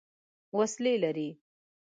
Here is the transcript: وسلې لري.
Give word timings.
وسلې 0.57 0.95
لري. 1.03 1.27